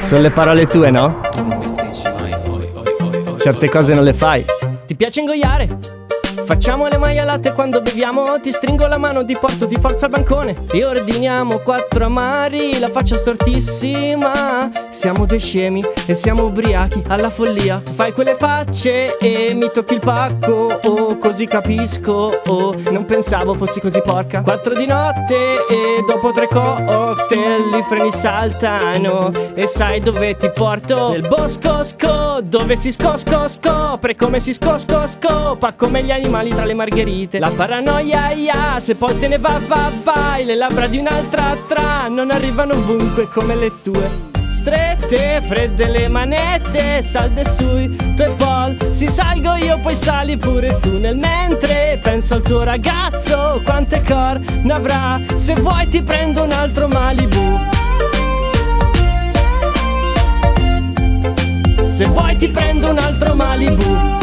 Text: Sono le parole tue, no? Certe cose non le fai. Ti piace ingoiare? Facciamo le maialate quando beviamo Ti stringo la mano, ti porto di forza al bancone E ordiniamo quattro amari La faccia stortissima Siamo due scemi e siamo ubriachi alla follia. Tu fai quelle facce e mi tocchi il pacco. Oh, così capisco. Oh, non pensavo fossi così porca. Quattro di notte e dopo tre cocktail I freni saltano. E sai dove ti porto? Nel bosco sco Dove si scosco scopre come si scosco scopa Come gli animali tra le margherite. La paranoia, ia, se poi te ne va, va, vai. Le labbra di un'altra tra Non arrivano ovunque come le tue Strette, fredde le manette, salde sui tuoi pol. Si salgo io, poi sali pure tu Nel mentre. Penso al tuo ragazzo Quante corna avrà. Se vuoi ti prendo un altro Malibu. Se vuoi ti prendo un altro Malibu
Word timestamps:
Sono 0.00 0.22
le 0.22 0.30
parole 0.30 0.66
tue, 0.66 0.90
no? 0.90 1.20
Certe 3.38 3.68
cose 3.68 3.94
non 3.94 4.04
le 4.04 4.12
fai. 4.12 4.44
Ti 4.86 4.94
piace 4.94 5.20
ingoiare? 5.20 5.78
Facciamo 6.44 6.86
le 6.86 6.96
maialate 6.96 7.52
quando 7.52 7.82
beviamo 7.82 8.38
Ti 8.40 8.52
stringo 8.52 8.86
la 8.86 8.98
mano, 8.98 9.24
ti 9.24 9.36
porto 9.36 9.66
di 9.66 9.76
forza 9.80 10.04
al 10.04 10.12
bancone 10.12 10.54
E 10.70 10.84
ordiniamo 10.84 11.58
quattro 11.58 12.04
amari 12.04 12.78
La 12.78 12.88
faccia 12.88 13.16
stortissima 13.16 14.55
Siamo 14.90 15.26
due 15.26 15.38
scemi 15.38 15.84
e 16.06 16.14
siamo 16.14 16.44
ubriachi 16.44 17.02
alla 17.08 17.30
follia. 17.30 17.80
Tu 17.84 17.92
fai 17.92 18.12
quelle 18.12 18.34
facce 18.34 19.16
e 19.18 19.52
mi 19.54 19.70
tocchi 19.72 19.94
il 19.94 20.00
pacco. 20.00 20.80
Oh, 20.84 21.18
così 21.18 21.46
capisco. 21.46 22.40
Oh, 22.46 22.74
non 22.90 23.04
pensavo 23.04 23.54
fossi 23.54 23.80
così 23.80 24.00
porca. 24.02 24.40
Quattro 24.40 24.74
di 24.74 24.86
notte 24.86 25.66
e 25.68 26.02
dopo 26.06 26.32
tre 26.32 26.48
cocktail 26.48 27.74
I 27.74 27.82
freni 27.82 28.12
saltano. 28.12 29.30
E 29.54 29.66
sai 29.66 30.00
dove 30.00 30.34
ti 30.34 30.50
porto? 30.50 31.10
Nel 31.10 31.26
bosco 31.28 31.82
sco 31.82 32.40
Dove 32.42 32.76
si 32.76 32.92
scosco 32.92 33.48
scopre 33.48 34.14
come 34.14 34.40
si 34.40 34.52
scosco 34.52 35.06
scopa 35.06 35.72
Come 35.74 36.02
gli 36.02 36.10
animali 36.10 36.50
tra 36.50 36.64
le 36.64 36.74
margherite. 36.74 37.38
La 37.38 37.50
paranoia, 37.50 38.30
ia, 38.32 38.78
se 38.78 38.94
poi 38.94 39.18
te 39.18 39.28
ne 39.28 39.38
va, 39.38 39.60
va, 39.66 39.90
vai. 40.02 40.44
Le 40.44 40.54
labbra 40.54 40.86
di 40.86 40.98
un'altra 40.98 41.56
tra 41.66 42.08
Non 42.08 42.30
arrivano 42.30 42.74
ovunque 42.74 43.28
come 43.28 43.54
le 43.56 43.72
tue 43.82 44.25
Strette, 44.66 45.42
fredde 45.46 45.88
le 45.90 46.08
manette, 46.08 47.00
salde 47.00 47.48
sui 47.48 47.88
tuoi 48.16 48.34
pol. 48.36 48.76
Si 48.90 49.06
salgo 49.06 49.54
io, 49.54 49.78
poi 49.78 49.94
sali 49.94 50.36
pure 50.36 50.80
tu 50.80 50.98
Nel 50.98 51.16
mentre. 51.16 52.00
Penso 52.02 52.34
al 52.34 52.42
tuo 52.42 52.64
ragazzo 52.64 53.62
Quante 53.64 54.02
corna 54.02 54.74
avrà. 54.74 55.20
Se 55.36 55.54
vuoi 55.54 55.86
ti 55.86 56.02
prendo 56.02 56.42
un 56.42 56.50
altro 56.50 56.88
Malibu. 56.88 57.60
Se 61.86 62.06
vuoi 62.06 62.36
ti 62.36 62.48
prendo 62.48 62.90
un 62.90 62.98
altro 62.98 63.36
Malibu 63.36 64.15